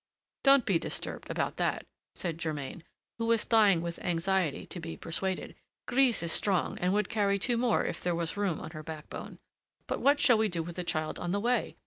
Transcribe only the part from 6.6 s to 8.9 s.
and would carry two more if there was room on her